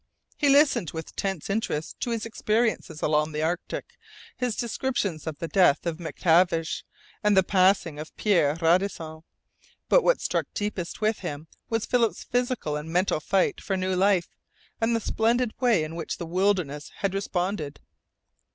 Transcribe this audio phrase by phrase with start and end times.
[0.35, 3.99] He listened with tense interest to his experiences along the Arctic,
[4.35, 6.81] his descriptions of the death of MacTavish
[7.23, 9.21] and the passing of Pierre Radisson.
[9.89, 14.31] But what struck deepest with him was Philip's physical and mental fight for new life,
[14.81, 17.79] and the splendid way in which the wilderness had responded.